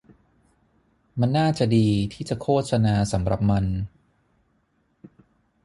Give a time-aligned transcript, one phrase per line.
[1.19, 3.65] มันน่าจะดีที่จะโฆษณาสำหรับมัน